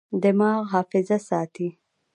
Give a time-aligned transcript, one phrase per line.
[0.23, 1.67] دماغ حافظه ساتي.